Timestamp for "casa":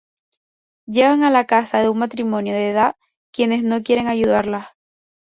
1.45-1.77